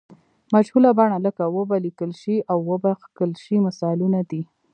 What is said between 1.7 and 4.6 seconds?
لیکل شي او و به کښل شي مثالونه دي.